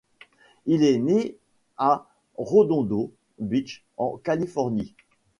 Il 0.65 0.83
est 0.83 0.97
né 0.97 1.37
à 1.77 2.07
Redondo 2.35 3.11
Beach 3.37 3.83
en 3.97 4.17
Californie. 4.17 4.95